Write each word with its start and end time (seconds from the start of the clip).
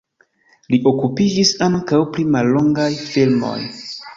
Li 0.75 0.79
okupiĝis 0.91 1.51
ankaŭ 1.67 2.01
pri 2.15 2.27
mallongaj 2.37 2.89
filmoj. 3.13 3.57